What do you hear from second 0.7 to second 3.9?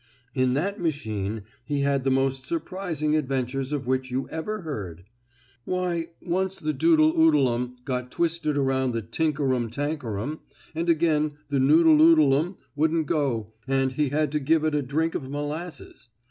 machine he had the most surprising adventures of